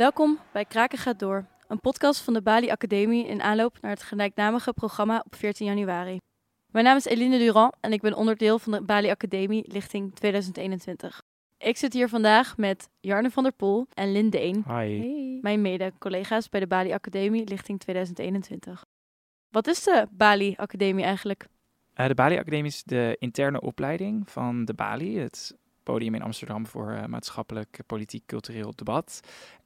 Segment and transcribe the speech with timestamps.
[0.00, 4.02] Welkom bij Kraken gaat door, een podcast van de Bali Academie in aanloop naar het
[4.02, 6.18] gelijknamige programma op 14 januari.
[6.72, 11.22] Mijn naam is Eline Durand en ik ben onderdeel van de Bali Academie lichting 2021.
[11.58, 15.38] Ik zit hier vandaag met Jarne van der Poel en Lynn Deen, Hi.
[15.40, 18.84] mijn mede-collega's bij de Bali Academie lichting 2021.
[19.48, 21.46] Wat is de Bali Academie eigenlijk?
[21.94, 26.66] Eh, de Bali Academie is de interne opleiding van de Bali, het podium in Amsterdam
[26.66, 29.20] voor eh, maatschappelijk, politiek, cultureel debat.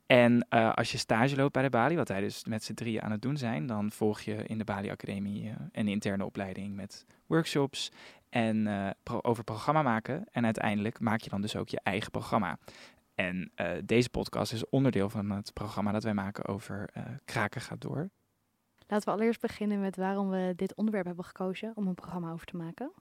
[0.07, 3.03] En eh, als je stage loopt bij de Bali, wat wij dus met z'n drieën
[3.03, 6.75] aan het doen zijn, dan volg je in de Bali Academie eh, een interne opleiding
[6.75, 7.91] met workshops
[8.29, 10.25] en eh, over programma maken.
[10.31, 12.59] En uiteindelijk maak je dan dus ook je eigen programma.
[13.15, 13.53] En
[13.85, 16.89] deze podcast is onderdeel van het programma dat wij maken over
[17.25, 18.11] Kraken gaat door.
[18.87, 22.47] Laten we allereerst beginnen met waarom we dit onderwerp hebben gekozen om een programma over
[22.47, 22.93] te maken.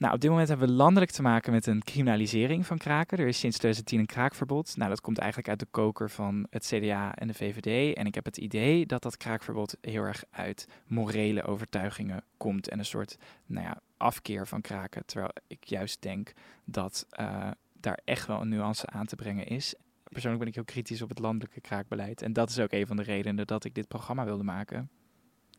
[0.00, 3.18] Nou, op dit moment hebben we landelijk te maken met een criminalisering van kraken.
[3.18, 4.76] Er is sinds 2010 een kraakverbod.
[4.76, 7.96] Nou, dat komt eigenlijk uit de koker van het CDA en de VVD.
[7.96, 12.68] En ik heb het idee dat dat kraakverbod heel erg uit morele overtuigingen komt.
[12.68, 15.06] En een soort, nou ja, afkeer van kraken.
[15.06, 16.32] Terwijl ik juist denk
[16.64, 19.74] dat eh, daar echt wel een nuance aan te brengen is.
[20.02, 22.22] Persoonlijk ben ik heel kritisch op het landelijke kraakbeleid.
[22.22, 24.90] En dat is ook een van de redenen dat ik dit programma wilde maken.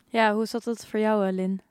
[0.05, 1.61] Ja, hoe zat het voor jou, eh, Lin?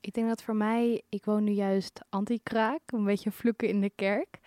[0.00, 3.90] Ik denk dat voor mij, ik woon nu juist anti-kraak, een beetje vloeken in de
[3.94, 4.38] kerk.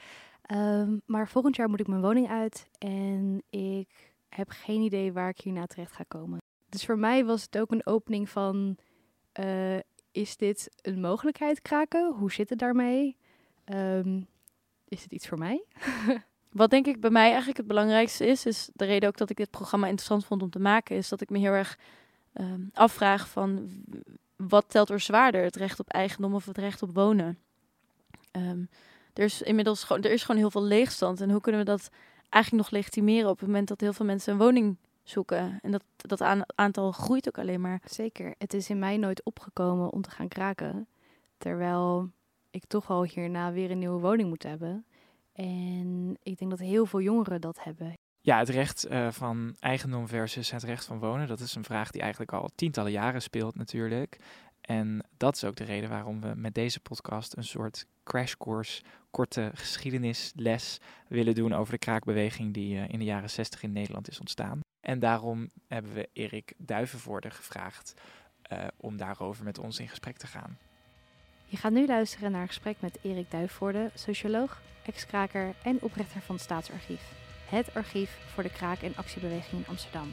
[0.42, 5.30] Ehm, maar volgend jaar moet ik mijn woning uit en ik heb geen idee waar
[5.30, 6.42] ik hierna terecht ga komen.
[6.70, 8.78] Dus voor mij was het ook een opening van,
[9.32, 9.78] eh,
[10.12, 12.14] is dit een mogelijkheid kraken?
[12.14, 13.18] Hoe zit het daarmee?
[13.64, 14.22] Ehm,
[14.88, 15.66] is het iets voor mij?
[16.52, 19.38] Wat denk ik bij mij eigenlijk het belangrijkste is, is de reden ook dat ik
[19.38, 21.78] dit programma interessant vond om te maken, is dat ik me heel erg
[22.34, 23.70] ehm, afvraag van
[24.48, 27.38] wat telt er zwaarder, het recht op eigendom of het recht op wonen.
[28.32, 28.64] Ehm,
[29.14, 31.90] er is inmiddels gewoon, er is gewoon heel veel leegstand en hoe kunnen we dat
[32.30, 35.84] eigenlijk nog legitimeren op het moment dat heel veel mensen een woning zoeken en dat
[35.98, 37.82] dat aan- aantal groeit ook alleen maar.
[37.86, 38.36] Zeker.
[38.38, 40.88] Het is in mij nooit opgekomen om te gaan kraken.
[41.38, 42.10] Terwijl
[42.52, 44.86] ik toch al hierna weer een nieuwe woning moet hebben.
[45.34, 47.98] En ik denk dat heel veel jongeren dat hebben.
[48.26, 51.92] Ja, het recht eh, van eigendom versus het recht van wonen, dat is een vraag
[51.92, 54.18] die eigenlijk al tientallen jaren speelt natuurlijk.
[54.62, 59.52] En dat is ook de reden waarom we met deze podcast een soort crashcourse, korte
[59.54, 64.20] geschiedenisles willen doen over de kraakbeweging die eh, in de jaren 60 in Nederland is
[64.20, 64.60] ontstaan.
[64.82, 67.94] En daarom hebben we Erik Duivenvoorde gevraagd
[68.42, 70.58] eh, om daarover met ons in gesprek te gaan.
[71.46, 76.36] Je gaat nu luisteren naar een gesprek met Erik Duifvoorde, socioloog, ex-kraker en oprichter van
[76.36, 77.23] het Staatsarchief.
[77.54, 80.08] Het archief voor de kraak- en actiebeweging in Amsterdam.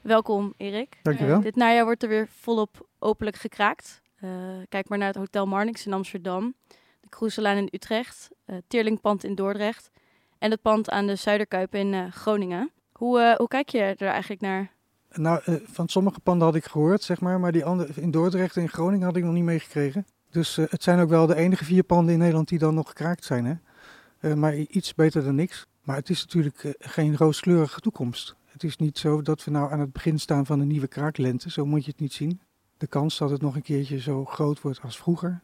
[0.00, 0.98] Welkom Erik.
[1.02, 1.36] Dankjewel.
[1.36, 4.02] Eh, dit najaar wordt er weer volop openlijk gekraakt.
[4.16, 4.30] Eh,
[4.68, 6.54] kijk maar naar het Hotel Marnix in Amsterdam,
[7.00, 9.90] de Kroeselaan in Utrecht, het Teerlingpand in Dordrecht
[10.38, 12.70] en het pand aan de Zuiderkuip in eh, Groningen.
[12.92, 14.70] Hoe, eh, hoe kijk je er eigenlijk naar?
[15.12, 18.62] Nou, van sommige panden had ik gehoord, zeg maar, maar die andere in Dordrecht en
[18.62, 20.06] in Groningen had ik nog niet meegekregen.
[20.36, 22.88] Dus eh, het zijn ook wel de enige vier panden in Nederland die dan nog
[22.88, 23.54] gekraakt zijn, hè.
[24.18, 25.66] Eh, maar iets beter dan niks.
[25.82, 28.34] Maar het is natuurlijk eh, geen rooskleurige toekomst.
[28.44, 31.50] Het is niet zo dat we nou aan het begin staan van een nieuwe kraaklente,
[31.50, 32.40] zo moet je het niet zien.
[32.76, 35.40] De kans dat het nog een keertje zo groot wordt als vroeger,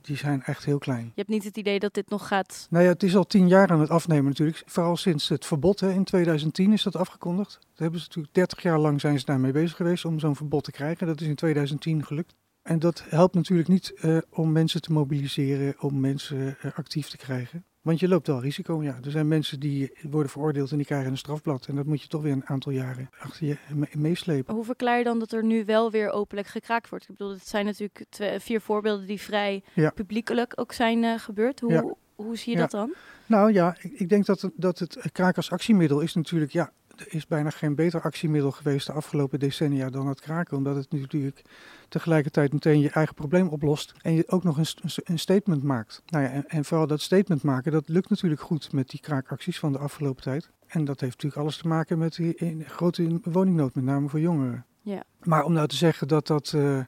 [0.00, 1.04] die zijn echt heel klein.
[1.04, 2.66] Je hebt niet het idee dat dit nog gaat.
[2.70, 4.62] Nou ja, het is al tien jaar aan het afnemen natuurlijk.
[4.66, 7.52] Vooral sinds het verbod hè, in 2010 is dat afgekondigd.
[7.52, 10.64] Dat hebben ze natuurlijk 30 jaar lang zijn ze daarmee bezig geweest om zo'n verbod
[10.64, 11.06] te krijgen.
[11.06, 12.34] Dat is in 2010 gelukt.
[12.68, 17.16] En dat helpt natuurlijk niet eh, om mensen te mobiliseren, om mensen eh, actief te
[17.16, 17.64] krijgen.
[17.82, 18.82] Want je loopt wel risico.
[18.82, 21.66] Ja, er zijn mensen die worden veroordeeld en die krijgen een strafblad.
[21.66, 24.54] En dat moet je toch weer een aantal jaren achter je me- meeslepen.
[24.54, 27.04] Hoe verklaar je dan dat er nu wel weer openlijk gekraakt wordt?
[27.08, 29.90] Ik bedoel, het zijn natuurlijk twee, vier voorbeelden die vrij Ja.
[29.90, 31.60] publiekelijk ook zijn eh, gebeurd.
[31.60, 31.94] Hoe, Ja.
[32.14, 32.62] hoe zie je Ja.
[32.62, 32.94] dat dan?
[33.26, 36.72] Nou ja, ik, ik denk dat het, dat het kraak als actiemiddel is natuurlijk, ja,
[37.00, 40.56] er is bijna geen beter actiemiddel geweest de afgelopen decennia dan het kraken.
[40.56, 41.42] Omdat het natuurlijk
[41.88, 44.66] tegelijkertijd meteen je eigen probleem oplost en je ook nog een,
[45.04, 46.02] een statement maakt.
[46.06, 49.58] Nou ja, en, en vooral dat statement maken, dat lukt natuurlijk goed met die kraakacties
[49.58, 50.50] van de afgelopen tijd.
[50.66, 54.64] En dat heeft natuurlijk alles te maken met die grote woningnood, met name voor jongeren.
[54.82, 55.02] Ja.
[55.22, 56.80] Maar om nou te zeggen dat dat eh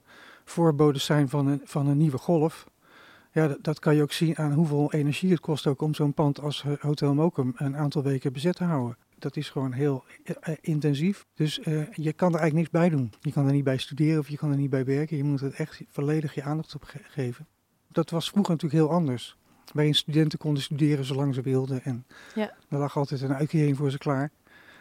[0.51, 2.67] voorbodes zijn van een, van een nieuwe golf,
[3.33, 6.15] ja, dat, dat kan je ook zien aan hoeveel energie het kost ook om zo'n
[6.15, 8.97] pand als eh, Hotel Mokum een aantal weken bezet te houden.
[9.21, 11.27] Dat is gewoon heel eh, eh, intensief.
[11.35, 13.13] Dus eh, je kan er eigenlijk niks bij doen.
[13.21, 15.17] Je kan er niet bij studeren of je kan er niet bij werken.
[15.17, 17.47] Je moet het echt volledig je aandacht op ge- geven.
[17.89, 19.37] Dat was vroeger natuurlijk heel anders.
[19.73, 21.83] Waarin studenten konden studeren zolang ze wilden.
[21.85, 22.55] En Ja.
[22.69, 24.31] er lag altijd een uitkering voor ze klaar.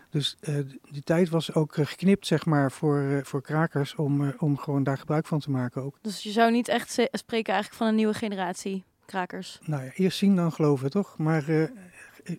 [0.09, 0.55] Dus eh,
[0.91, 5.27] die tijd was ook geknipt, zeg maar, voor, voor krakers om, om gewoon daar gebruik
[5.27, 5.97] van te maken ook.
[6.01, 9.59] Dus je zou niet echt spreken eigenlijk van een nieuwe generatie krakers?
[9.65, 11.17] Nou ja, eerst zien dan geloven, toch?
[11.17, 11.63] Maar uh,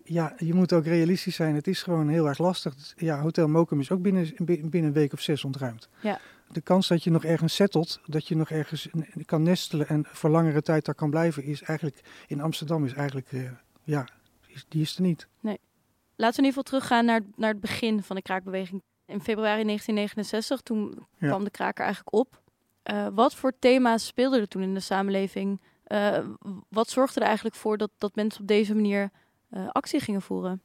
[0.03, 1.55] ja, je moet ook realistisch zijn.
[1.55, 2.93] Het is gewoon heel erg lastig.
[2.95, 5.89] Ja, Hotel Mokum is ook binnen, binnen een week of zes ontruimd.
[6.01, 6.19] Ja.
[6.51, 8.87] De kans dat je nog ergens settelt, dat je nog ergens
[9.25, 13.31] kan nestelen en voor langere tijd daar kan blijven, is eigenlijk in Amsterdam is eigenlijk,
[13.31, 13.51] uh,
[13.83, 14.07] ja,
[14.67, 15.27] die is er niet.
[15.39, 15.59] Nee.
[16.15, 18.81] Laten we in ieder geval teruggaan naar, naar het begin van de kraakbeweging.
[19.05, 22.41] In februari 1969, toen kwam de kraker eigenlijk op.
[22.91, 25.61] Uh, wat voor thema's speelden er toen in de samenleving?
[25.87, 26.17] Uh,
[26.69, 29.11] wat zorgde er eigenlijk voor dat, dat mensen op deze manier
[29.71, 30.61] actie gingen voeren?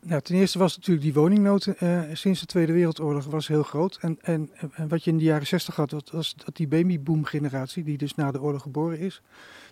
[0.00, 1.68] Nou, ten eerste was natuurlijk die woningnood
[2.12, 3.98] sinds de Tweede Wereldoorlog was heel groot.
[4.00, 7.84] En, en, en wat je in de jaren 60 had, was dat die babyboom generatie,
[7.84, 9.22] die dus na de oorlog geboren is,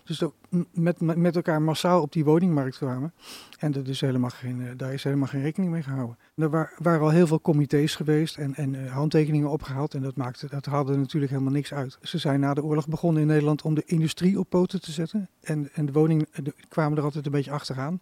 [0.03, 0.23] dus
[0.71, 3.13] met, met elkaar massaal op die woningmarkt kwamen.
[3.57, 6.17] En er dus helemaal geen, eh, daar is helemaal geen rekening mee gehouden.
[6.35, 9.93] Er waren al heel veel comité's geweest en, en uh, handtekeningen opgehaald.
[9.93, 11.97] En dat, maakte, dat haalde natuurlijk helemaal niks uit.
[12.01, 15.29] Ze zijn na de oorlog begonnen in Nederland om de industrie op poten te zetten.
[15.41, 16.27] En, en de woningen
[16.67, 18.01] kwamen er altijd een beetje achteraan.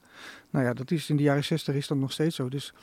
[0.49, 2.49] Nou ja, dat is in de jaren 60 is dat nog steeds zo.
[2.49, 2.73] Dus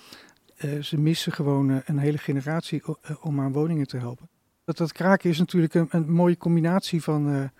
[0.80, 2.82] ze missen gewoon een hele generatie
[3.20, 4.28] om aan woningen te helpen.
[4.64, 7.50] Dat, dat kraken is natuurlijk een, een mooie combinatie van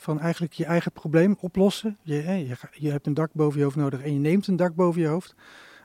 [0.00, 1.98] van eigenlijk je eigen probleem oplossen.
[2.02, 4.74] Je, je, je, hebt een dak boven je hoofd nodig en je neemt een dak
[4.74, 5.34] boven je hoofd.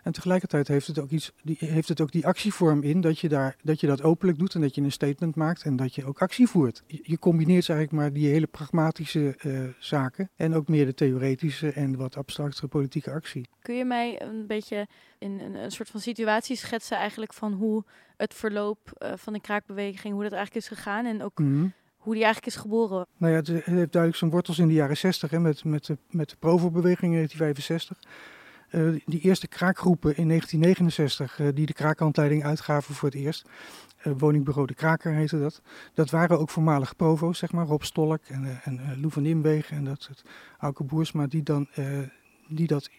[0.04, 3.30] En tegelijkertijd heeft het ook, iets, die, heeft het ook die actievorm in dat je,
[3.30, 6.06] daar, dat je dat openlijk doet en dat je een statement maakt en dat je
[6.06, 6.83] ook actie voert.
[6.88, 11.98] Je, combineert eigenlijk maar die hele pragmatische uh, zaken en ook meer de theoretische en
[11.98, 13.48] wat abstractere politieke actie.
[13.62, 14.88] Kun je mij een beetje
[15.18, 17.83] in een, een soort van situatie schetsen eigenlijk van hoe
[18.18, 21.39] het verloop uh, van de kraakbeweging, hoe dat eigenlijk is gegaan en ook...
[21.39, 23.07] Mm -hmm hoe die eigenlijk is geboren.
[23.17, 25.97] Nou ja, het heeft duidelijk zijn wortels in de jaren 60 hè, met, met, de,
[26.09, 27.97] met de Provo-beweging in 1965.
[28.71, 33.50] Uh, die eerste kraakgroepen in 1969, uh, die de kraakhandleiding uitgaven voor het eerst.
[34.03, 35.61] Uh, woningbureau De Kraker heette dat.
[35.94, 37.65] Dat waren ook voormalige provo's, zeg maar.
[37.65, 40.23] Rob Stolk en, en Lou van Nimwegen en dat soort
[40.59, 41.67] Auke Boersma, die, dan,
[42.47, 42.89] die dat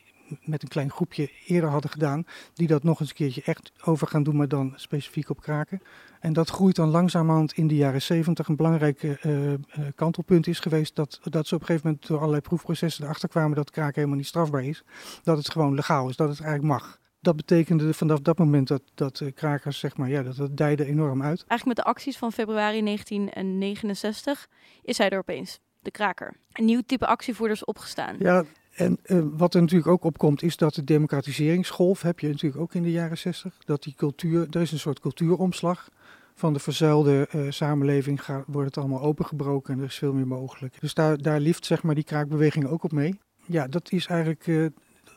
[0.42, 2.26] met een klein groepje eerder hadden gedaan.
[2.54, 5.80] Die dat nog eens een keertje echt over gaan doen, maar dan specifiek op kraken.
[6.20, 8.48] En dat groeit dan langzamerhand in de jaren zeventig.
[8.48, 9.52] Een belangrijk uh,
[9.94, 13.56] kantelpunt is geweest dat, dat ze op een gegeven moment door allerlei proefprocessen erachter kwamen
[13.56, 14.84] dat kraken helemaal niet strafbaar is.
[15.22, 16.98] Dat het gewoon legaal is, dat het eigenlijk mag.
[17.20, 20.84] Dat betekende vanaf dat moment dat, dat uh, krakers, zeg maar, ja, dat, dat dijde
[20.84, 21.44] enorm uit.
[21.46, 24.48] Eigenlijk met de acties van februari 1969
[24.82, 26.34] is hij er opeens, de kraker.
[26.52, 28.16] Een nieuw type actievoerders opgestaan.
[28.18, 28.44] Ja,
[28.74, 32.74] en uh, wat er natuurlijk ook opkomt, is dat de democratiseringsgolf heb je natuurlijk ook
[32.74, 33.58] in de jaren 60.
[33.64, 35.90] Dat die cultuur, er is een soort cultuuromslag.
[36.34, 40.80] Van de verzuilde uh, samenleving wordt het allemaal opengebroken en er is veel meer mogelijk.
[40.80, 43.18] Dus daar, daar zeg maar die kraakbeweging ook op mee.
[43.46, 44.66] Ja, dat is eigenlijk uh,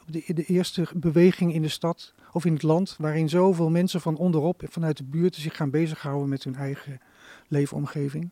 [0.06, 4.18] de, de eerste beweging in de stad of in het land waarin zoveel mensen van
[4.18, 7.00] onderop, vanuit de buurt, zich gaan bezighouden met hun eigen
[7.48, 8.32] leefomgeving.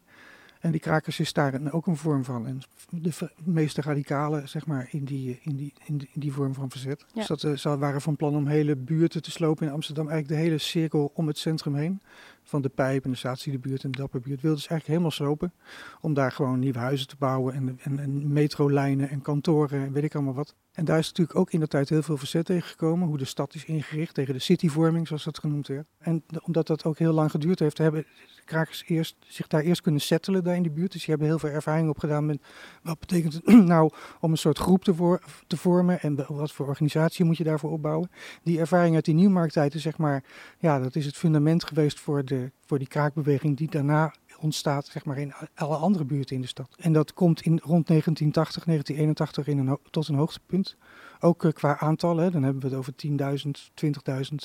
[0.66, 2.48] En die krakers is daar ook een vorm van.
[2.48, 3.12] En de
[3.44, 7.06] meeste radicalen, zeg maar, in die, in die, in die, in die vorm van verzet.
[7.08, 7.14] Ja.
[7.14, 10.10] Dus dat, uh, ze waren van plan om hele buurten te slopen in Amsterdam.
[10.10, 12.02] Eigenlijk de hele cirkel om het centrum heen.
[12.48, 14.42] Van de Pijp en de Statiedebuurt en de Dapperbuurt.
[14.42, 15.54] Wilden ze eigenlijk helemaal slopen.
[16.02, 17.54] Om daar gewoon nieuwe huizen te bouwen.
[17.54, 20.56] En, en, en metrolijnen en kantoren en weet ik allemaal wat.
[20.72, 23.08] En daar is natuurlijk ook in de tijd heel veel verzet tegen gekomen.
[23.08, 25.88] Hoe de stad is ingericht tegen de cityvorming, zoals dat genoemd werd.
[25.98, 28.06] En omdat dat ook heel lang geduurd heeft, hebben
[28.46, 30.92] krakers eerst, zich daar eerst kunnen settelen daar in de buurt.
[30.92, 32.42] Dus die hebben heel veel ervaring opgedaan met
[32.84, 36.68] wat betekent het nou om een soort groep te, voor, te vormen en wat voor
[36.68, 38.10] organisatie moet je daarvoor opbouwen.
[38.44, 40.24] Die ervaring uit die nieuwmarkttijd is zeg maar,
[40.60, 42.35] ja, dat is het fundament geweest voor, de,
[42.66, 46.76] voor die kraakbeweging die daarna ontstaat zeg maar, in alle andere buurten in de stad.
[46.78, 50.78] En dat komt in, rond 1980, 1981 in een, tot een hoogtepunt.
[51.20, 53.74] Ook uh, qua aantallen, dan hebben we het over 10.000,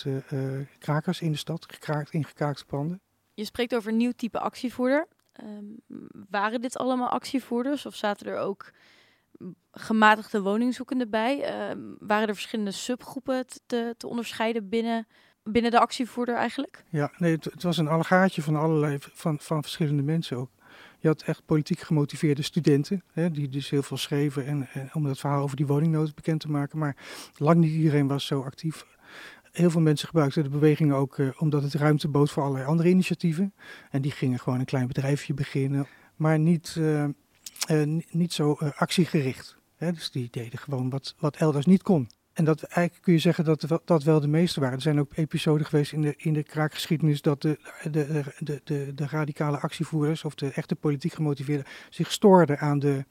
[0.06, 3.00] 20.000 uh, krakers in de stad, gekraakt, in gekraakte panden.
[3.34, 5.06] Je spreekt over een nieuw type actievoerder.
[5.44, 5.76] Um,
[6.30, 8.72] waren dit allemaal actievoerders of zaten er ook
[9.72, 11.70] gematigde woningzoekenden bij?
[11.70, 15.06] Um, waren er verschillende subgroepen te, te onderscheiden binnen,
[15.42, 16.84] binnen de actievoerder eigenlijk?
[16.88, 20.50] Ja, nee, het, was een allegaatje van allerlei van, van verschillende mensen ook.
[20.98, 25.04] Je had echt politiek gemotiveerde studenten, hè, die dus heel veel schreven en, en, om
[25.04, 26.78] dat verhaal over die woningnood bekend te maken.
[26.78, 26.96] Maar
[27.36, 28.84] lang niet iedereen was zo actief
[29.52, 32.88] heel veel mensen gebruikten de beweging ook uh, omdat het ruimte bood voor allerlei andere
[32.88, 33.54] initiatieven.
[33.90, 37.04] En die gingen gewoon een klein bedrijfje beginnen, maar niet, uh,
[37.70, 39.56] uh, niet zo actiegericht.
[39.76, 39.92] Hè?
[39.92, 42.08] Dus die deden gewoon wat, wat elders niet kon.
[42.40, 44.74] En dat eigenlijk kun je zeggen dat dat wel de meeste waren.
[44.74, 47.58] Er zijn ook episoden geweest in de, in de kraakgeschiedenis dat de,
[47.90, 53.04] de, de, de, radicale actievoerders of de echte politiek gemotiveerden zich stoorden aan de,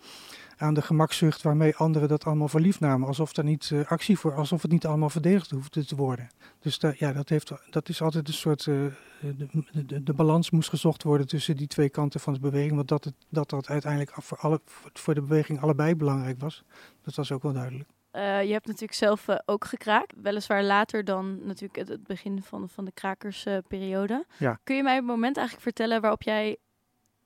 [0.58, 3.08] aan de gemakzucht waarmee anderen dat allemaal voor lief namen.
[3.08, 6.30] Alsof er niet uh, actie voor, alsof het niet allemaal verdedigd hoefde te worden.
[6.60, 8.66] Dus ja, dat, heeft, dat is altijd een soort.
[8.66, 8.86] Uh,
[9.20, 9.48] de,
[9.86, 12.76] de, de, balans moest gezocht worden tussen die twee kanten van de beweging.
[12.76, 14.62] Want dat het, dat, dat uiteindelijk voor, alle,
[14.94, 16.64] voor de beweging allebei belangrijk was,
[17.04, 17.90] dat was ook wel duidelijk.
[18.20, 20.14] Uh, je hebt natuurlijk zelf uh, ook gekraakt.
[20.22, 24.26] Weliswaar later dan natuurlijk het, het begin van, van de krakersperiode.
[24.38, 24.60] ja.
[24.64, 26.58] Kun je mij op het moment eigenlijk vertellen waarop jij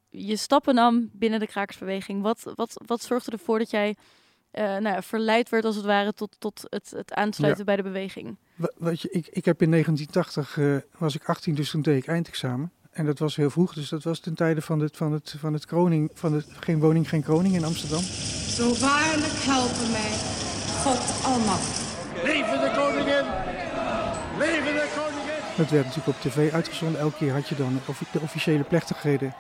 [0.10, 2.22] je stappen nam binnen de krakersbeweging?
[2.22, 3.96] Wat, wat, wat zorgde ervoor dat jij
[4.52, 7.66] uh, nou ja, verleid werd als het ware tot, tot het, het aansluiten ja.
[7.66, 8.38] bij de beweging?
[8.78, 10.58] Weet je, ik, ik heb in 1980,
[10.98, 12.72] was ik 18, dus toen deed ik eindexamen.
[12.92, 15.54] En dat was heel vroeg, dus dat was ten tijde van het, van het, van
[15.54, 18.02] het kroning, van het Geen Woning, Geen Kroning in Amsterdam.
[18.02, 20.43] Zo waarlijk helpen mij
[20.84, 22.24] God almachtig.
[22.24, 23.26] Leven de koningin!
[24.38, 25.58] Leven de koningin!
[25.58, 27.02] Dat werd natuurlijk op tv uitgezonden.
[27.02, 27.80] Elke keer had je dan
[28.12, 29.34] de officiële plechtigheden.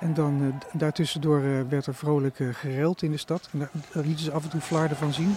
[0.00, 3.48] En dan uh, daartussendoor uh, werd er vrolijk uh, gereld in de stad.
[3.52, 5.36] En daar, daar lieten ze af en toe flarden van zien.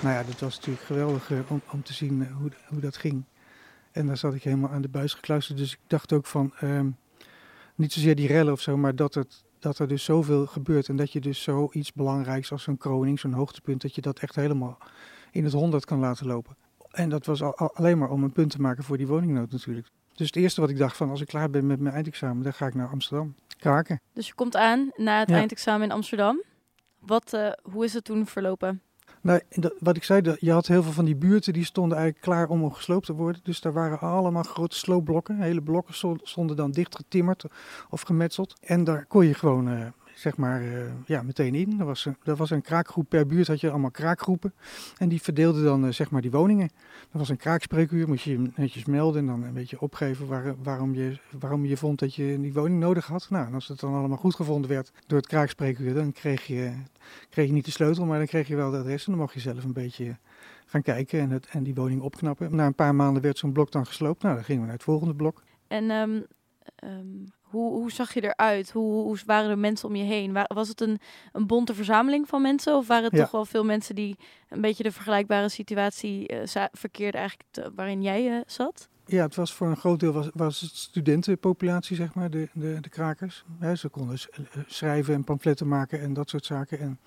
[0.00, 3.24] Nou ja, dat was natuurlijk geweldig om, om, te zien hoe, hoe dat ging.
[3.92, 5.58] En daar zat ik helemaal aan de buis gekluisterd.
[5.58, 6.96] Dus ik dacht ook van, um,
[7.74, 10.88] niet zozeer die rellen of zo, maar dat, het, dat er dus zoveel gebeurt.
[10.88, 14.34] En dat je dus zoiets belangrijks als zo'n kroning, zo'n hoogtepunt, dat je dat echt
[14.34, 14.78] helemaal
[15.30, 16.56] in het honderd kan laten lopen.
[16.90, 19.50] En dat was al, al, alleen maar om een punt te maken voor die woningnood
[19.50, 19.86] natuurlijk.
[20.14, 22.52] Dus het eerste wat ik dacht van, als ik klaar ben met mijn eindexamen, dan
[22.52, 23.34] ga ik naar Amsterdam.
[23.58, 24.00] Kraken.
[24.12, 25.36] Dus je komt aan na het ja.
[25.36, 26.42] eindexamen in Amsterdam.
[26.98, 28.82] Wat, uh, hoe is het toen verlopen?
[29.24, 29.40] Nou,
[29.78, 32.72] wat ik zei, je had heel veel van die buurten die stonden eigenlijk klaar om
[32.72, 33.40] gesloopt te worden.
[33.44, 35.40] Dus daar waren allemaal grote sloopblokken.
[35.40, 37.44] Hele blokken stonden dan dicht getimmerd
[37.90, 38.54] of gemetseld.
[38.60, 41.80] En daar kon je gewoon, uh, zeg maar, uh, ja, meteen in.
[41.80, 44.54] Er was, een, er was een kraakgroep per buurt, had je allemaal kraakgroepen.
[44.98, 46.70] En die verdeelden dan, uh, zeg maar, die woningen.
[47.12, 50.54] Er was een kraakspreekuur, moest je je netjes melden en dan een beetje opgeven waar,
[50.62, 53.26] waarom, je, waarom je vond dat je die woning nodig had.
[53.30, 56.72] Nou, en als het dan allemaal goed gevonden werd door het kraakspreekuur, dan kreeg je,
[57.30, 59.34] kreeg je niet de sleutel, maar dan kreeg je wel de adres en dan mocht
[59.34, 60.16] je zelf een beetje
[60.66, 62.56] gaan kijken en, het, en die woning opknappen.
[62.56, 64.22] Na een paar maanden werd zo'n blok dan gesloopt.
[64.22, 65.42] Nou, dan gingen we naar het volgende blok.
[65.66, 66.24] En um,
[66.84, 68.70] um, hoe, hoe zag je eruit?
[68.70, 70.36] Hoe, hoe waren de mensen om je heen?
[70.46, 70.98] Was het een,
[71.32, 72.76] een bonte verzameling van mensen?
[72.76, 73.22] Of waren het Ja.
[73.22, 74.16] toch wel veel mensen die
[74.48, 78.88] een beetje de vergelijkbare situatie eh, verkeerden eigenlijk te- waarin jij eh, zat?
[79.06, 82.78] Ja, het was voor een groot deel was, was het studentenpopulatie, zeg maar, de, de,
[82.80, 83.44] de krakers.
[83.76, 86.78] Ze konden eh, schrijven en pamfletten maken en dat soort zaken.
[86.78, 86.98] En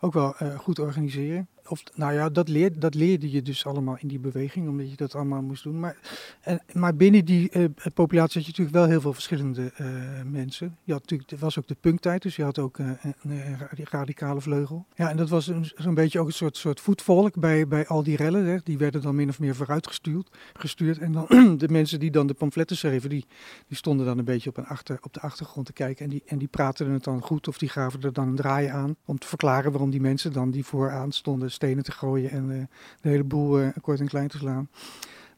[0.00, 1.48] ook wel goed organiseren.
[1.94, 5.14] Nou ja, dat, leer, dat leerde je dus allemaal in die beweging, omdat je dat
[5.14, 5.80] allemaal moest doen.
[5.80, 5.96] Maar,
[6.40, 9.86] en, maar binnen die eh, populatie had je natuurlijk wel heel veel verschillende eh,
[10.24, 10.76] mensen.
[10.84, 13.68] Je had natuurlijk, was ook de punktijd, dus je had ook eh, een, een ra-
[13.90, 14.86] radicale vleugel.
[14.94, 18.16] Ja, en dat was zo'n beetje ook een soort, soort voetvolk bij, bij al die
[18.16, 18.44] rellen.
[18.44, 18.56] Hè.
[18.64, 20.28] Die werden dan min of meer vooruitgestuurd.
[20.52, 20.98] Gestuurd.
[20.98, 21.26] En dan
[21.58, 23.26] de mensen die dan de pamfletten schreven, die,
[23.68, 26.04] die stonden dan een beetje op, achter, op de achtergrond te kijken.
[26.04, 28.66] En die, en die praten het dan goed of die gaven er dan een draai
[28.66, 28.96] aan.
[29.04, 32.64] Om te verklaren waarom die mensen dan die vooraan stonden stenen te gooien en eh,
[33.00, 34.68] de hele boel eh, kort en klein te slaan.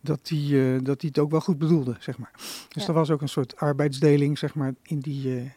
[0.01, 2.31] Dat die, eh, dat die het ook wel goed bedoelden, zeg maar.
[2.69, 2.89] Dus Ja.
[2.89, 5.53] er was ook een soort arbeidsdeling, zeg maar, in die,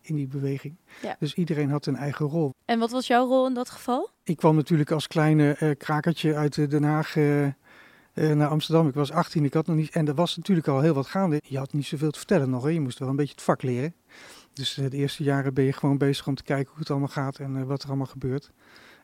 [0.00, 0.76] in die beweging.
[1.02, 1.16] Ja.
[1.18, 2.50] Dus iedereen had een eigen rol.
[2.64, 4.10] En wat was jouw rol in dat geval?
[4.22, 7.14] Ik kwam natuurlijk als kleine krakertje uit Den Haag
[8.14, 8.88] naar Amsterdam.
[8.88, 9.90] Ik was 18, ik had nog niet.
[9.90, 11.40] En er was natuurlijk al heel wat gaande.
[11.44, 12.62] Je had niet zoveel te vertellen nog.
[12.62, 12.68] Hè.
[12.68, 13.94] Je moest wel een beetje het vak leren.
[14.52, 17.38] Dus de eerste jaren ben je gewoon bezig om te kijken hoe het allemaal gaat
[17.38, 18.50] en wat er allemaal gebeurt.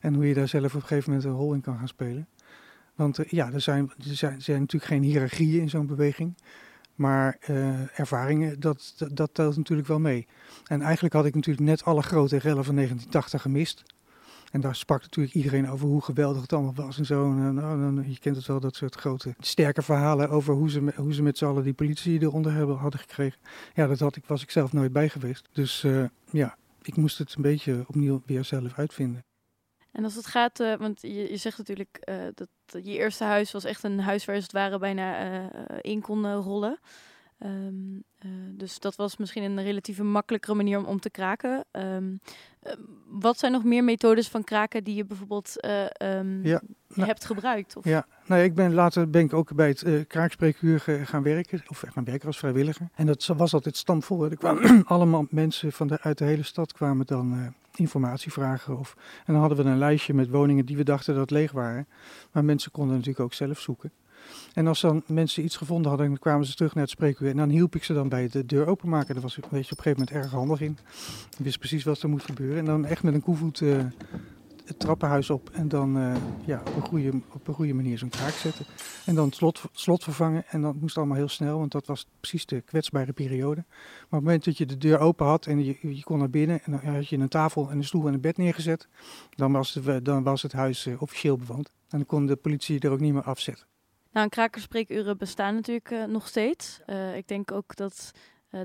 [0.03, 2.29] En hoe je daar zelf op een gegeven moment een rol in kan gaan spelen.
[2.95, 6.37] Want eh, ja, er zijn, er, zijn, er zijn natuurlijk geen hiërarchieën in zo'n beweging.
[6.95, 10.27] Maar eh, ervaringen, dat, dat, telt natuurlijk wel mee.
[10.67, 13.83] En eigenlijk had ik natuurlijk net alle grote rellen van 1980 gemist.
[14.51, 17.31] En daar sprak natuurlijk iedereen over hoe geweldig het allemaal was en zo.
[17.31, 20.71] En, eh, nou, dan- je kent het wel, dat soort grote, sterke verhalen over hoe
[20.71, 23.41] ze, hoe ze met z'n allen die politie eronder hebben, hadden gekregen.
[23.75, 25.49] Ja, dat had ik, was ik zelf nooit bij geweest.
[25.53, 25.87] Dus
[26.31, 29.25] ja, ik moest het een beetje opnieuw weer zelf uitvinden.
[29.93, 32.49] En als het gaat, eh, want je, je zegt natuurlijk eh, dat
[32.85, 36.01] je eerste huis was echt een huis waar je als het ware bijna eh, in
[36.01, 36.79] kon eh, rollen.
[37.39, 41.65] Ehm, eh, dus dat was misschien een relatieve makkelijkere manier om, om te kraken.
[41.71, 42.17] Ehm,
[42.61, 42.73] eh,
[43.07, 47.25] wat zijn nog meer methodes van kraken die je bijvoorbeeld eh, ehm, Ja, nou- hebt
[47.25, 47.77] gebruikt?
[47.77, 51.85] Of, Ja, nou ik ben later ben ik ook bij het kraakspreekuur gaan werken, of
[51.89, 52.89] gaan werken als vrijwilliger.
[52.95, 54.21] En dat was altijd stampvol.
[54.21, 54.31] hè.
[54.31, 58.79] Er kwamen allemaal mensen van de, uit de hele stad kwamen dan informatie vragen.
[58.79, 61.87] Of, en dan hadden we een lijstje met woningen die we dachten dat leeg waren.
[62.33, 63.93] Maar mensen konden natuurlijk ook zelf zoeken.
[64.55, 67.31] En als dan mensen iets gevonden hadden, dan kwamen ze terug naar het spreekuur.
[67.31, 69.15] En dan hielp ik ze dan bij de deur openmaken.
[69.15, 70.79] Daar was ik op een gegeven moment erg handig in.
[71.39, 72.59] Ik wist precies wat er moet gebeuren.
[72.59, 73.79] En dan echt met een koevoet eh,
[74.65, 76.15] het trappenhuis op en dan eh,
[76.45, 78.67] ja, op, een goede, op een goede manier zo'n kraak zetten.
[79.07, 82.07] En dan het slot, slot vervangen en dan moest allemaal heel snel, want dat was
[82.21, 83.65] precies de kwetsbare periode.
[83.67, 86.31] Maar op het moment dat je de deur open had en je, je kon naar
[86.31, 88.89] binnen en dan had je een tafel en een stoel en een bed neergezet,
[89.31, 91.69] dan was, de, dan was het huis uh, officieel bewoond.
[91.69, 93.67] En dan kon de politie er ook niet meer afzetten.
[94.13, 96.81] Nou, krakerspreekuren bestaan natuurlijk nog steeds.
[97.15, 98.11] Ik denk ook dat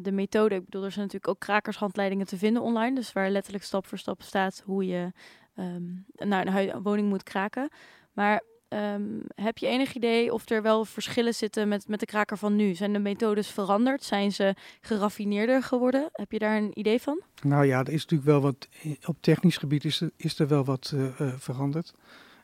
[0.02, 2.96] de methode, ik bedoel, er zijn natuurlijk ook krakershandleidingen te vinden online.
[2.96, 5.12] Dus waar letterlijk stap voor stap staat hoe je
[5.60, 7.70] um, naar een woning moet kraken.
[8.14, 12.38] Maar um, heb je enig idee of er wel verschillen zitten met, met de kraker
[12.38, 12.76] van nu?
[12.76, 14.04] Zijn de methodes veranderd?
[14.04, 16.10] Zijn ze geraffineerder geworden?
[16.12, 17.22] Heb je daar een idee van?
[17.42, 18.68] Nou ja, er is natuurlijk wel wat,
[19.06, 20.94] op technisch gebied is er, is er wel wat
[21.38, 21.94] veranderd.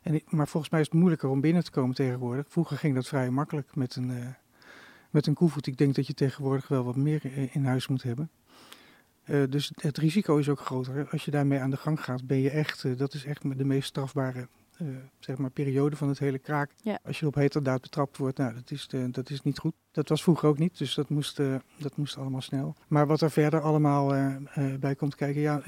[0.01, 2.45] En, maar volgens mij is het moeilijker om binnen te komen tegenwoordig.
[2.47, 4.25] Vroeger ging dat vrij makkelijk met een, uh,
[5.09, 5.67] met een koevoet.
[5.67, 8.29] Ik denk dat je tegenwoordig wel wat meer in huis moet hebben.
[9.25, 11.07] Uh, dus het risico is ook groter.
[11.11, 13.65] Als je daarmee aan de gang gaat, ben je echt, uh, dat is echt de
[13.65, 14.47] meest strafbare
[14.81, 14.87] uh,
[15.19, 16.71] zeg maar periode van het hele kraak.
[16.81, 16.99] Ja.
[17.05, 19.73] Als je op heterdaad betrapt wordt, nou, dat is, de, dat is niet goed.
[19.91, 22.75] Dat was vroeger ook niet, dus dat moest, uh, dat moest allemaal snel.
[22.87, 24.35] Maar wat er verder allemaal uh,
[24.79, 25.61] bij komt kijken, ja,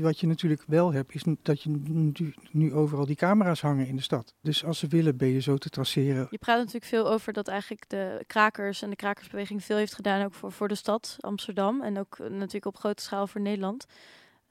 [0.00, 2.12] wat je natuurlijk wel hebt, is dat je nu,
[2.50, 4.34] nu, overal die camera's hangen in de stad.
[4.40, 6.26] Dus als ze willen, ben je zo te traceren.
[6.30, 10.24] Je praat natuurlijk veel over dat eigenlijk de krakers en de krakersbeweging veel heeft gedaan
[10.24, 13.86] ook voor, voor de stad Amsterdam en ook natuurlijk op grote schaal voor Nederland.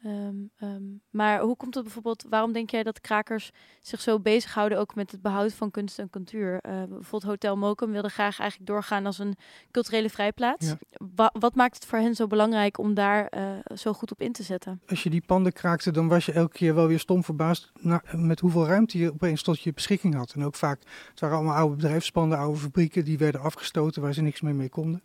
[0.05, 4.77] Um, um, maar hoe komt het bijvoorbeeld, waarom denk jij dat krakers zich zo bezighouden
[4.77, 6.53] ook met het behoud van kunst en cultuur?
[6.53, 9.35] Uh, bijvoorbeeld Hotel Mokum wilde graag eigenlijk doorgaan als een
[9.71, 10.67] culturele vrijplaats.
[10.67, 10.77] Ja.
[11.15, 14.31] Wa wat maakt het voor hen zo belangrijk om daar uh, zo goed op in
[14.31, 14.81] te zetten?
[14.87, 17.71] Als je die panden kraakte, dan was je elke keer wel weer stom verbaasd
[18.11, 20.33] met hoeveel ruimte je opeens tot je beschikking had.
[20.33, 20.79] En ook vaak,
[21.09, 24.69] het waren allemaal oude bedrijfspanden, oude fabrieken, die werden afgestoten waar ze niks meer mee
[24.69, 25.03] konden.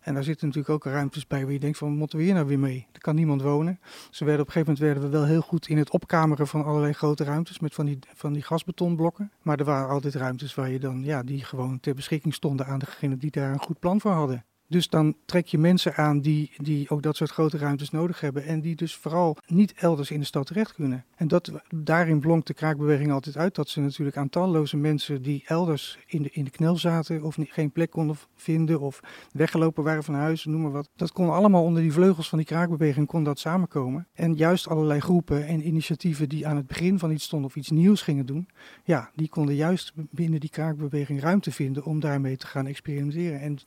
[0.00, 2.46] En daar zitten natuurlijk ook ruimtes bij waar je denkt van, moeten we hier nou
[2.46, 2.86] weer mee?
[2.92, 3.80] Er kan niemand wonen.
[4.10, 6.64] Ze werden op een gegeven moment werden we wel heel goed in het opkameren van
[6.64, 9.30] allerlei grote ruimtes met van die, van die gasbetonblokken.
[9.42, 12.78] Maar er waren altijd ruimtes waar je dan, ja, die gewoon ter beschikking stonden aan
[12.78, 14.44] degenen die daar een goed plan voor hadden.
[14.68, 18.44] Dus dan trek je mensen aan die, die ook dat soort grote ruimtes nodig hebben.
[18.44, 21.04] En die dus vooral niet elders in de stad terecht kunnen.
[21.16, 23.54] En dat, daarin blonk de kraakbeweging altijd uit.
[23.54, 27.22] Dat ze natuurlijk aan talloze mensen die elders in de, in de knel zaten.
[27.22, 28.80] Of niet, geen plek konden vinden.
[28.80, 29.00] Of
[29.32, 30.88] weggelopen waren van huis, noem maar wat.
[30.96, 34.06] Dat kon allemaal onder die vleugels van die kraakbeweging kon dat samenkomen.
[34.12, 37.70] En juist allerlei groepen en initiatieven die aan het begin van iets stonden of iets
[37.70, 38.48] nieuws gingen doen.
[38.84, 43.40] Ja, die konden juist binnen die kraakbeweging ruimte vinden om daarmee te gaan experimenteren.
[43.40, 43.58] En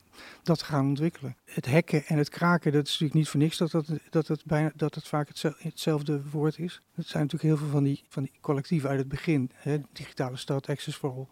[0.42, 1.36] dat gaan ontwikkelen.
[1.44, 4.44] Het hacken en het kraken, dat is natuurlijk niet voor niks dat, dat, dat, het,
[4.44, 5.28] bijna, dat het vaak
[5.58, 6.82] hetzelfde woord is.
[6.94, 9.50] Het zijn natuurlijk heel veel van die, van die collectieven uit het begin.
[9.54, 11.26] Hè, digitale stad, Access for All.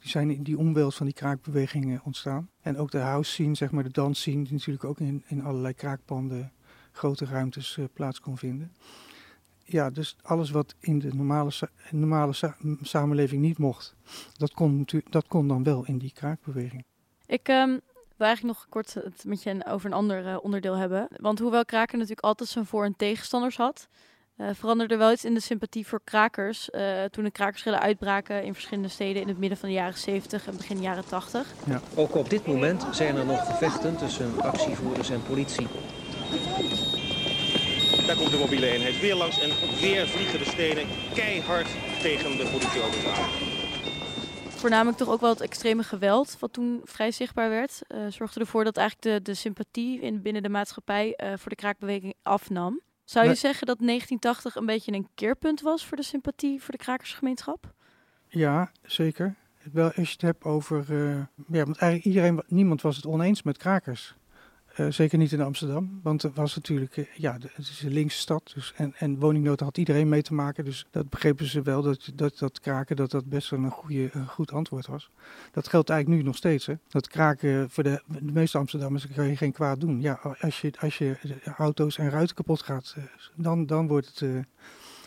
[0.00, 2.50] Die zijn in die omweld van die kraakbewegingen ontstaan.
[2.60, 5.42] En ook de house scene, zeg maar de dance scene, die natuurlijk ook in, in
[5.42, 6.52] allerlei kraakpanden
[6.92, 8.72] grote ruimtes uh, plaats kon vinden.
[9.64, 11.50] Ja, dus alles wat in de normale,
[11.90, 13.94] normale sa samenleving niet mocht,
[14.32, 16.84] dat kon, dat kon dan wel in die kraakbeweging.
[17.26, 17.80] Ik um,
[18.16, 21.08] wil eigenlijk nog kort het met je over een ander uh, onderdeel hebben.
[21.16, 23.88] Want hoewel kraken natuurlijk altijd zijn voor- en tegenstanders had,
[24.36, 26.68] uh, veranderde wel iets in de sympathie voor krakers.
[26.70, 30.46] Uh, toen de krakerschillen uitbraken in verschillende steden in het midden van de jaren 70
[30.46, 31.54] en begin jaren 80.
[31.66, 31.80] Ja.
[31.94, 35.66] Ook op dit moment zijn er nog gevechten tussen actievoerders en politie.
[38.06, 39.50] Daar komt de mobiele eenheid weer langs en
[39.80, 41.68] weer vliegen de stenen keihard
[42.02, 43.55] tegen de politieauto's aan
[44.58, 48.64] voornamelijk toch ook wel het extreme geweld, wat toen vrij zichtbaar werd, uh, zorgde ervoor
[48.64, 52.80] dat eigenlijk de, de sympathie in, binnen de maatschappij uh, voor de kraakbeweging afnam.
[53.04, 53.40] Zou je nee.
[53.40, 57.72] zeggen dat 1980 een beetje een keerpunt was voor de sympathie voor de krakersgemeenschap?
[58.28, 59.34] Ja, zeker.
[59.72, 60.86] Wel, als je het hebt over.
[60.90, 61.14] Uh,
[61.48, 64.14] ja, want eigenlijk iedereen, niemand was het oneens met krakers.
[64.80, 68.18] Uh, zeker niet in Amsterdam, want het was natuurlijk, uh, ja, het is een linkse
[68.18, 68.52] stad.
[68.54, 70.64] Dus, en, en woningnood had iedereen mee te maken.
[70.64, 74.08] Dus dat begrepen ze wel, dat dat, dat kraken dat dat best wel een, goede,
[74.12, 75.10] een goed antwoord was.
[75.52, 76.66] Dat geldt eigenlijk nu nog steeds.
[76.66, 76.74] Hè?
[76.88, 80.00] Dat kraken voor de, de meeste Amsterdammers kan je geen kwaad doen.
[80.00, 81.16] Ja, als je, als je
[81.56, 82.96] auto's en ruiten kapot gaat,
[83.34, 84.44] dan, dan wordt het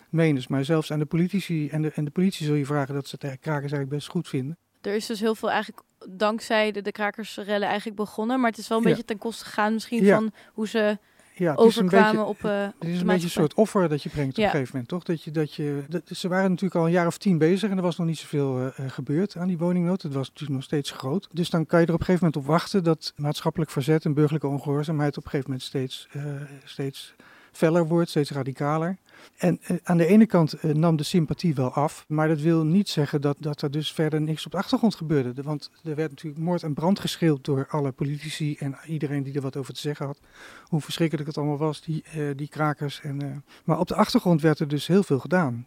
[0.09, 0.47] menens.
[0.47, 3.15] Maar zelfs aan de politici en de, en de politie zul je vragen dat ze
[3.19, 4.57] het kraken eigenlijk best goed vinden.
[4.81, 8.39] Er is dus heel veel eigenlijk dankzij de, de krakersrellen eigenlijk begonnen.
[8.39, 8.89] Maar het is wel een ja.
[8.89, 10.15] beetje ten koste gegaan misschien ja.
[10.15, 10.97] van hoe ze
[11.39, 14.09] ja, het overkwamen beetje, op uh, Het is een beetje een soort offer dat je
[14.09, 15.03] brengt op een gegeven moment, toch?
[15.03, 17.77] Dat je, dat je, dat, ze waren natuurlijk al een jaar of tien bezig en
[17.77, 20.01] er was nog niet zoveel uh, gebeurd aan die woningnood.
[20.01, 21.27] Het was natuurlijk nog steeds groot.
[21.31, 24.13] Dus dan kan je er op een gegeven moment op wachten dat maatschappelijk verzet en
[24.13, 26.23] burgerlijke ongehoorzaamheid op een gegeven moment steeds, uh,
[26.63, 27.15] steeds
[27.51, 28.97] feller wordt, steeds radicaler.
[29.37, 32.65] En uh, aan de ene kant uh, nam de sympathie wel af, maar dat wil
[32.65, 35.41] niet zeggen dat, dat er dus verder niks op de achtergrond gebeurde.
[35.43, 39.41] Want er werd natuurlijk moord en brand geschreeuwd door alle politici en iedereen die er
[39.41, 40.19] wat over te zeggen had.
[40.63, 43.01] Hoe verschrikkelijk het allemaal was, die, uh, die krakers.
[43.01, 45.65] En, maar op de achtergrond werd er dus heel veel gedaan.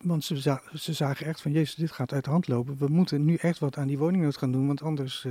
[0.00, 2.76] Want ze, ze zagen echt van, jezus, dit gaat uit de hand lopen.
[2.78, 5.26] We moeten nu echt wat aan die woningnood gaan doen, want anders...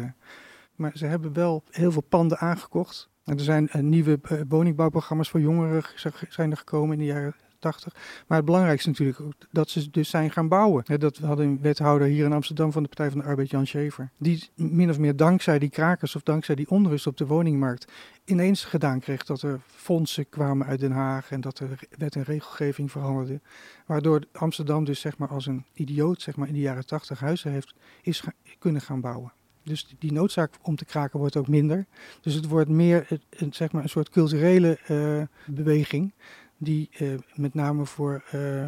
[0.76, 3.10] Maar ze hebben wel heel veel panden aangekocht.
[3.24, 5.84] En er zijn nieuwe woningbouwprogramma's voor jongeren
[6.30, 7.94] zijn er gekomen in de jaren 80.
[8.28, 9.20] Maar het belangrijkste natuurlijk
[9.52, 11.00] dat ze dus zijn gaan bouwen.
[11.00, 14.10] dat hadden een wethouder hier in Amsterdam van de Partij van de Arbeid, Jan Schever.
[14.18, 17.92] Die min of meer dankzij die krakers of dankzij die onrust op de woningmarkt
[18.26, 22.24] ineens gedaan kreeg dat er fondsen kwamen uit Den Haag en dat er wet en
[22.24, 23.40] regelgeving veranderde.
[23.86, 27.52] Waardoor Amsterdam dus zeg maar als een idioot zeg maar in de jaren 80 huizen
[27.52, 28.24] heeft is
[28.60, 29.34] kunnen gaan bouwen.
[29.64, 31.86] Dus die noodzaak om te kraken wordt ook minder.
[32.22, 35.22] Dus het wordt meer een, zeg maar een soort culturele uh,
[35.56, 36.14] beweging
[36.60, 38.66] die uh, met name voor, uh,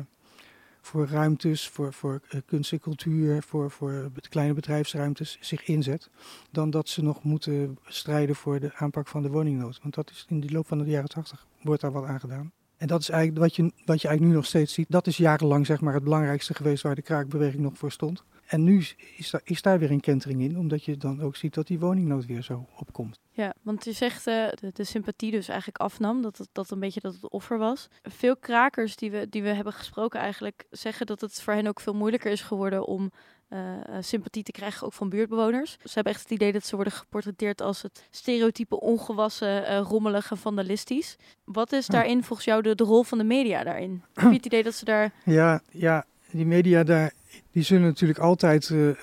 [0.82, 6.10] voor ruimtes, voor, voor uh, kunst en cultuur, voor, voor kleine bedrijfsruimtes zich inzet,
[6.52, 9.80] dan dat ze nog moeten strijden voor de aanpak van de woningnood.
[9.82, 12.52] Want dat is in de loop van de jaren 80 wordt daar wat aan gedaan.
[12.78, 14.86] En dat is eigenlijk wat je, wat je eigenlijk nu nog steeds ziet.
[14.90, 18.24] Dat is jarenlang zeg maar, het belangrijkste geweest waar de kraakbeweging nog voor stond.
[18.52, 18.86] En nu
[19.18, 21.80] is daar, is daar weer een kentering in, omdat je dan ook ziet dat die
[21.80, 23.20] woningnood weer zo opkomt.
[23.30, 26.80] Ja, want je zegt uh, de, de, sympathie dus eigenlijk afnam, dat het, dat een
[26.80, 27.88] beetje dat het offer was.
[28.02, 31.80] Veel krakers die we, die we hebben gesproken eigenlijk zeggen dat het voor hen ook
[31.80, 33.12] veel moeilijker is geworden om
[33.50, 33.60] uh,
[34.00, 35.72] sympathie te krijgen, ook van buurtbewoners.
[35.72, 40.36] Ze hebben echt het idee dat ze worden geportretteerd als het stereotype ongewassen, uh, rommelige,
[40.36, 41.16] vandalistisch.
[41.44, 44.04] Wat is daarin volgens jou de, de rol van de media daarin?
[44.14, 45.14] Heb je het idee dat ze daar...
[45.26, 47.14] Ja, ja die media daar,
[47.52, 48.94] die zullen natuurlijk altijd uh, uh,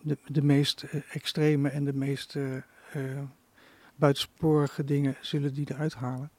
[0.00, 2.36] de, de meest extreme en de meest
[3.96, 6.30] buitensporige dingen zullen die eruit halen.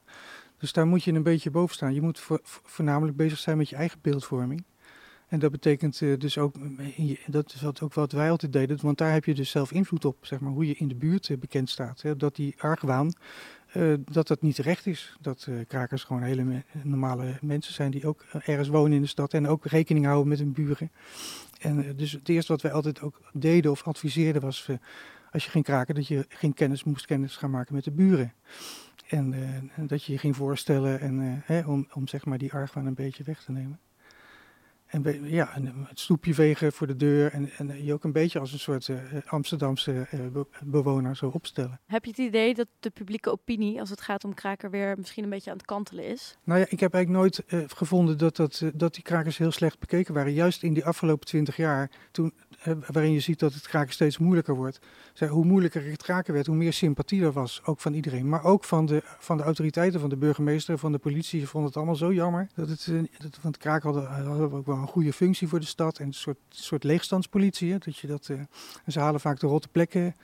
[0.58, 1.94] Dus daar moet je een beetje boven staan.
[1.94, 4.64] Je moet voornamelijk bezig zijn met je eigen beeldvorming.
[5.28, 6.56] En dat betekent dus ook,
[7.28, 10.06] dat is wat, ook wat wij altijd deden, want daar heb je dus zelf invloed
[10.06, 12.02] op, zeg maar, hoe je in de buurt bekend staat.
[12.02, 12.16] Hè?
[12.16, 13.14] Dat die argwaan,
[13.74, 15.18] uh, dat dat niet terecht is.
[15.20, 19.48] Dat krakers gewoon hele normale mensen zijn die ook ergens wonen in de stad en
[19.48, 20.92] ook rekening houden met hun buren.
[21.60, 24.70] En dus het eerste wat wij altijd ook deden of adviseerden was,
[25.32, 28.34] als je ging kraken, dat je geen kennis moest kennis gaan maken met de buren.
[29.08, 29.34] En
[29.78, 33.24] dat je je ging voorstellen en, hè, om, om zeg maar die argwaan een beetje
[33.24, 33.80] weg te nemen.
[34.90, 38.40] En ja, eh, het stoepje vegen voor de deur en, en je ook een beetje
[38.40, 41.80] als een soort uh, Amsterdamse uh, bewoner zo opstellen.
[41.86, 45.24] Heb je het idee dat de publieke opinie, als het gaat om kraker, weer misschien
[45.24, 46.38] een beetje aan het kantelen is?
[46.44, 49.80] Nou ja, ik heb eigenlijk nooit uh, gevonden dat, dat, dat die krakers heel slecht
[49.80, 50.34] bekeken waren.
[50.34, 54.56] Juist in die afgelopen twintig jaar, toen, waarin je ziet dat het kraken steeds moeilijker
[54.56, 54.80] wordt.
[55.30, 58.30] Hoe moeilijker het kraken werd, hoe meer sympathie er was, ook van iedereen.
[58.30, 61.40] Maar ook van de, van de autoriteiten, van de burgemeester, van de politie.
[61.40, 62.48] Ze vonden het allemaal zo jammer.
[62.56, 65.98] Dat het, dat, want kraken hadden, hadden ook wel een goede functie voor de stad
[66.00, 67.72] en een soort, soort leegstandspolitie.
[67.72, 68.42] Hè, dat je dat, uh,
[68.88, 70.16] ze halen vaak de rotte plekken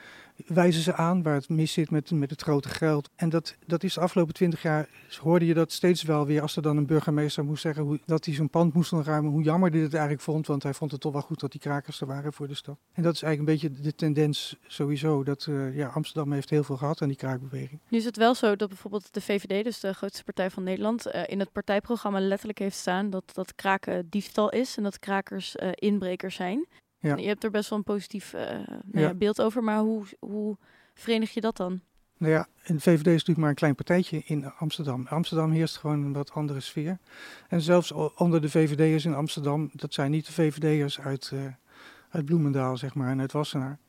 [0.45, 3.09] wijzen ze aan waar het mis zit met, met het grote geld.
[3.15, 4.87] En dat, dat is de afgelopen twintig jaar,
[5.21, 8.25] hoorde je dat steeds wel weer als er dan een burgemeester moest zeggen hoe, dat
[8.25, 11.01] hij zijn pand moest ontruimen, hoe jammer hij het eigenlijk vond, want hij vond het
[11.01, 12.77] toch wel goed dat die krakers er waren voor de stad.
[12.93, 16.63] En dat is eigenlijk een beetje de tendens sowieso, dat uh, ja, Amsterdam heeft heel
[16.63, 17.79] veel gehad aan die kraakbeweging.
[17.87, 21.07] Nu is het wel zo dat bijvoorbeeld de VVD, dus de grootste partij van Nederland,
[21.07, 25.55] uh, in het partijprogramma letterlijk heeft staan dat, dat kraken diefstal is en dat krakers
[25.55, 26.65] uh, inbrekers zijn.
[27.05, 27.15] Ja.
[27.15, 29.13] Je hebt er best wel een positief uh, nou ja.
[29.13, 30.57] beeld over, maar hoe, hoe
[30.93, 31.81] verenig je dat dan?
[32.17, 35.07] Nou ja, en de VVD is natuurlijk maar een klein partijtje in Amsterdam.
[35.07, 36.97] Amsterdam heerst gewoon een wat andere sfeer.
[37.47, 41.45] En zelfs onder de VVD'ers in Amsterdam, dat zijn niet de VVD'ers uit, uh,
[42.09, 43.79] uit Bloemendaal, zeg maar, en uit Wassenaar,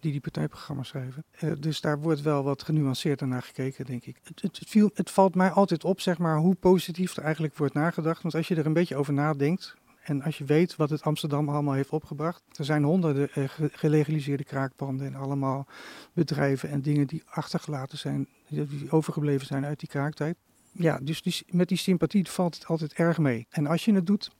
[0.00, 1.24] die die partijprogramma's schrijven.
[1.40, 4.16] Uh, dus daar wordt wel wat genuanceerder naar gekeken, denk ik.
[4.24, 7.74] Het, het, viel, het valt mij altijd op, zeg maar, hoe positief er eigenlijk wordt
[7.74, 8.22] nagedacht.
[8.22, 11.48] Want als je er een beetje over nadenkt, en als je weet wat het Amsterdam
[11.48, 15.66] allemaal heeft opgebracht, er zijn honderden uh, gelegaliseerde kraakpanden en allemaal
[16.12, 20.36] bedrijven en dingen die achtergelaten zijn, die overgebleven zijn uit die kraaktijd.
[20.72, 23.46] Ja, dus met die sympathie valt het altijd erg mee.
[23.50, 24.30] En als je het doet,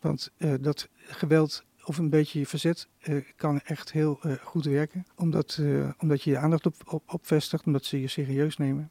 [0.00, 5.60] want uh, dat geweld of een beetje verzet uh, kan echt heel goed werken, omdat,
[5.98, 7.08] omdat je je aandacht op,
[7.64, 8.90] omdat ze je serieus nemen.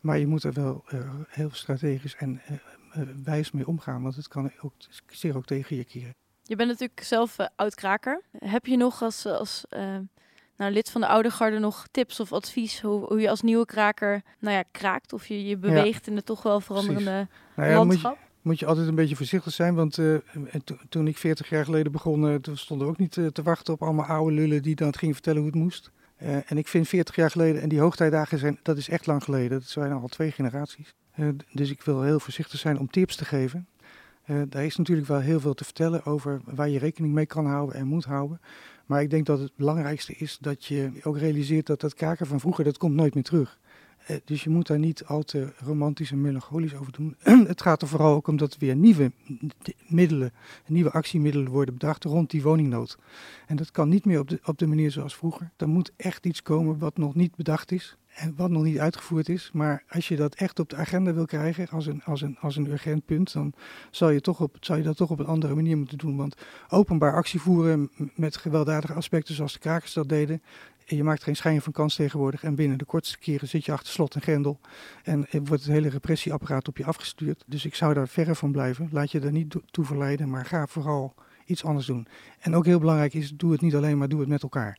[0.00, 0.84] Maar je moet er wel
[1.28, 2.40] heel strategisch en
[3.24, 4.02] wijs mee omgaan.
[4.02, 4.72] Want het kan ook,
[5.06, 6.14] zeer ook tegen je keren.
[6.42, 8.22] Je bent natuurlijk zelf uh, oud-kraker.
[8.38, 9.96] Heb je nog als, als uh,
[10.56, 13.64] nou, lid van de oude garde nog tips of advies hoe, hoe, je als nieuwe
[13.64, 15.12] kraker nou ja, kraakt?
[15.12, 18.10] Of je je beweegt ja, in het toch wel veranderende nou ja, landschap?
[18.10, 19.74] Moet je, moet je altijd een beetje voorzichtig zijn.
[19.74, 19.94] Want
[20.64, 23.82] to, toen ik 40 jaar geleden begon, toen stonden we ook niet te wachten op
[23.82, 25.90] allemaal oude lullen die dan gingen vertellen hoe het moest.
[26.16, 29.58] en ik vind 40 jaar geleden en die hoogtijdagen zijn, dat is echt lang geleden.
[29.58, 30.94] Dat zijn al twee generaties.
[31.16, 33.66] Uh, dus ik wil heel voorzichtig zijn om tips te geven.
[34.26, 37.46] Uh, daar is natuurlijk wel heel veel te vertellen over waar je rekening mee kan
[37.46, 38.40] houden en moet houden.
[38.86, 42.40] Maar ik denk dat het belangrijkste is dat je ook realiseert dat dat kaken van
[42.40, 43.58] vroeger, dat komt nooit meer terug.
[44.06, 47.16] Eh, Dus je moet daar niet al te romantisch en melancholisch over doen.
[47.48, 49.12] het gaat er vooral ook om dat er weer nieuwe
[49.86, 50.32] middelen,
[50.66, 52.98] nieuwe actiemiddelen worden bedacht rond die woningnood.
[53.46, 55.50] En dat kan niet meer op de, op de manier zoals vroeger.
[55.56, 57.96] Er moet echt iets komen wat nog niet bedacht is
[58.36, 59.50] wat nog niet uitgevoerd is.
[59.52, 62.56] Maar als je dat echt op de agenda wil krijgen als een, als een, als
[62.56, 63.52] een urgent punt, dan
[63.90, 66.16] zal je, toch op, zal je dat toch op een andere manier moeten doen.
[66.16, 66.36] Want
[66.68, 70.42] openbaar actie voeren met gewelddadige aspecten zoals de krakers dat deden,
[70.86, 72.42] en je maakt geen schijn van kans tegenwoordig.
[72.42, 74.60] En binnen de kortste keren zit je achter slot en grendel.
[75.02, 77.44] En er wordt het hele repressieapparaat op je afgestuurd.
[77.46, 78.88] Dus ik zou daar verre van blijven.
[78.92, 81.14] Laat je daar niet toe verleiden, maar ga vooral
[81.46, 82.06] iets anders doen.
[82.40, 84.78] En ook heel belangrijk is, doe het niet alleen, maar doe het met elkaar.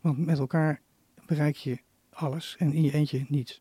[0.00, 0.80] Want met elkaar
[1.26, 1.78] bereik je
[2.20, 3.60] alles en in je eentje niets.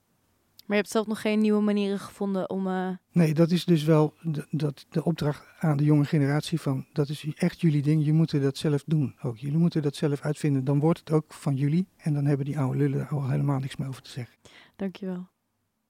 [0.66, 2.68] Maar je hebt zelf nog geen nieuwe manieren gevonden om...
[2.68, 6.86] eh, Nee, dat is dus wel de, dat, de opdracht aan de jonge generatie van,
[6.94, 8.06] dat is echt jullie ding.
[8.06, 9.38] Je moet dat zelf doen ook.
[9.38, 10.64] Jullie moeten dat zelf uitvinden.
[10.64, 11.88] Dan wordt het ook van jullie.
[11.98, 14.36] En dan hebben die oude lullen al helemaal niks meer over te zeggen.
[14.76, 15.28] Dankjewel.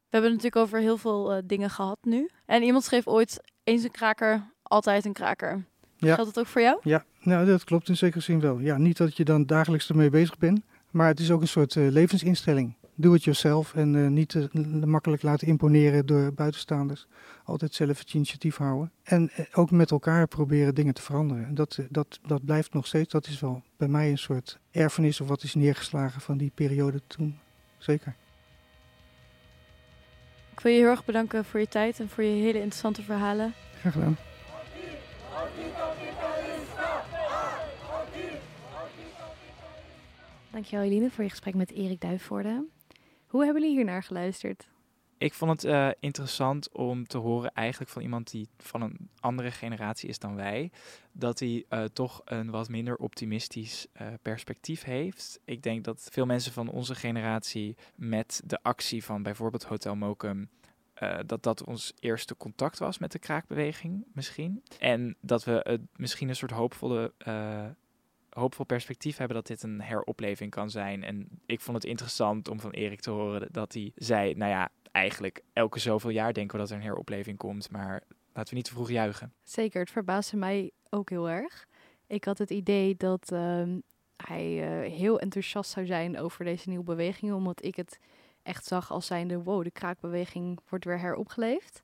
[0.09, 2.29] We hebben het natuurlijk over heel veel eh, dingen gehad nu.
[2.45, 5.65] En iemand schreef ooit, eens een kraker, altijd een kraker.
[5.97, 6.15] Ja.
[6.15, 6.79] Geldt dat ook voor jou?
[6.83, 8.59] Ja, nou, dat klopt in zekere zin wel.
[8.59, 11.75] Ja, niet dat je dan dagelijks ermee bezig bent, maar het is ook een soort
[11.75, 12.77] eh, levensinstelling.
[12.95, 17.07] Doe het jezelf en eh, niet te l- makkelijk laten imponeren door buitenstaanders.
[17.43, 18.91] Altijd zelf het initiatief houden.
[19.03, 21.45] En eh, ook met elkaar proberen dingen te veranderen.
[21.45, 24.59] En dat, eh, dat, dat blijft nog steeds, dat is wel bij mij een soort
[24.71, 27.39] erfenis of wat is neergeslagen van die periode toen.
[27.77, 28.15] Zeker.
[30.51, 33.53] Ik wil je heel erg bedanken voor je tijd en voor je hele interessante verhalen.
[33.79, 34.17] Graag gedaan.
[40.51, 42.65] Dankjewel Eline voor je gesprek met Erik Duifvoorde.
[43.27, 44.67] Hoe hebben jullie hier naar geluisterd?
[45.17, 49.51] Ik vond het eh, interessant om te horen eigenlijk van iemand die van een andere
[49.51, 50.71] generatie is dan wij,
[51.11, 55.39] dat hij eh, toch een wat minder optimistisch eh, perspectief heeft.
[55.45, 60.49] Ik denk dat veel mensen van onze generatie met de actie van bijvoorbeeld Hotel Mokum,
[61.25, 64.63] dat dat ons eerste contact was met de kraakbeweging misschien.
[64.79, 67.13] En dat we het misschien een soort hoopvolle...
[68.39, 71.03] hoopvol perspectief hebben dat dit een heropleving kan zijn.
[71.03, 74.69] En ik vond het interessant om van Erik te horen dat hij zei, nou ja,
[74.91, 78.65] eigenlijk elke zoveel jaar denken we dat er een heropleving komt, maar laten we niet
[78.65, 79.33] te vroeg juichen.
[79.43, 81.67] Zeker, het verbaasde mij ook heel erg.
[82.07, 83.79] Ik had het idee dat ehm,
[84.15, 87.99] hij eh, heel enthousiast zou zijn over deze nieuwe beweging, omdat ik het
[88.43, 91.83] echt zag als zijnde, wow, de kraakbeweging wordt weer heropgeleefd.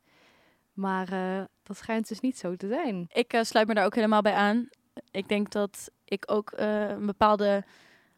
[0.74, 3.06] Maar eh, dat schijnt dus niet zo te zijn.
[3.13, 4.70] Ik eh, sluit me daar ook helemaal bij aan.
[5.12, 7.63] Ik denk dat ik ook eh, een bepaalde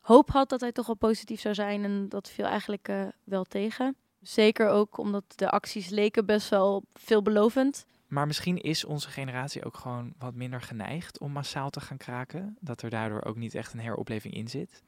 [0.01, 1.83] hoop had dat hij toch wel positief zou zijn.
[1.83, 3.95] En dat viel eigenlijk eh, wel tegen.
[4.21, 7.85] Zeker ook omdat de acties leken best wel veelbelovend.
[8.07, 12.57] Maar misschien is onze generatie ook gewoon wat minder geneigd om massaal te gaan kraken.
[12.59, 14.83] Dat er daardoor ook niet echt een heropleving in zit.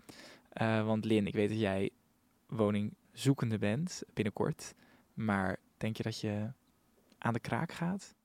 [0.49, 1.89] Eh, want Lin, ik weet dat jij
[2.47, 4.73] woningzoekende bent binnenkort.
[5.13, 6.51] Maar denk je dat je
[7.17, 8.15] aan de kraak gaat?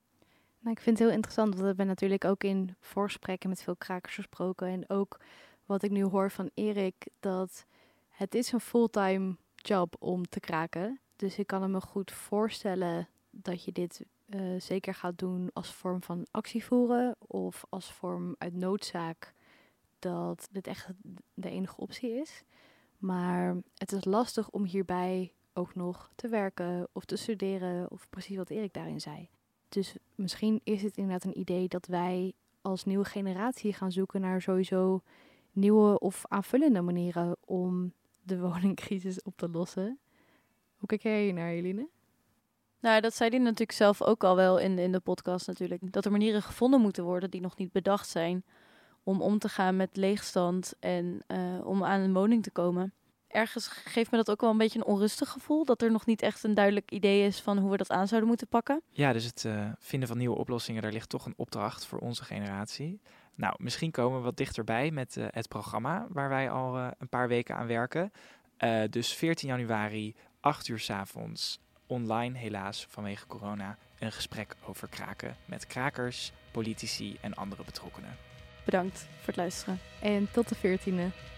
[0.70, 4.14] Ik vind het heel interessant, want we hebben natuurlijk ook in voorgesprekken met veel krakers
[4.14, 4.66] gesproken.
[4.66, 5.20] En ook
[5.66, 7.66] wat ik nu hoor van Erik, dat
[8.08, 11.00] het is een fulltime job om te kraken.
[11.16, 16.02] Dus ik kan me goed voorstellen dat je dit eh, zeker gaat doen als vorm
[16.02, 17.16] van actie voeren.
[17.18, 19.34] Of als vorm uit noodzaak
[19.98, 20.88] dat dit echt
[21.34, 22.42] de enige optie is.
[22.98, 27.90] Maar het is lastig om hierbij ook nog te werken of te studeren.
[27.90, 29.28] Of precies wat Erik daarin zei.
[29.74, 32.32] Dus misschien is het inderdaad een idee dat wij
[32.62, 35.02] als nieuwe generatie gaan zoeken naar sowieso
[35.52, 39.98] nieuwe of aanvullende manieren om de woningcrisis op te lossen.
[40.76, 41.88] Hoe kijk jij naar, Eline?
[42.80, 45.92] Nou, dat zei hij natuurlijk zelf ook al wel in, in de podcast natuurlijk.
[45.92, 48.44] Dat er manieren gevonden moeten worden die nog niet bedacht zijn.
[49.02, 52.92] Om om te gaan met leegstand en eh, om aan een woning te komen.
[53.34, 55.64] Ergens geeft me dat ook wel een beetje een onrustig gevoel.
[55.64, 58.28] Dat er nog niet echt een duidelijk idee is van hoe we dat aan zouden
[58.28, 58.82] moeten pakken.
[58.90, 62.24] Ja, dus het eh, vinden van nieuwe oplossingen, daar ligt toch een opdracht voor onze
[62.24, 63.00] generatie.
[63.34, 67.08] Nou, misschien komen we wat dichterbij met eh, het programma waar wij al eh, een
[67.08, 68.12] paar weken aan werken.
[68.56, 74.88] Eh, dus 14 januari, 8 uur 's avonds, online helaas vanwege corona, een gesprek over
[74.88, 78.16] kraken met krakers, politici en andere betrokkenen.
[78.64, 79.78] Bedankt voor het luisteren.
[80.00, 81.33] En tot de 14e.